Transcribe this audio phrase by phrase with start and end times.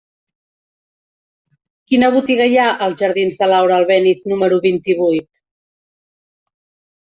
[1.91, 5.45] Quina botiga hi ha als jardins de Laura Albéniz número vint-i-vuit?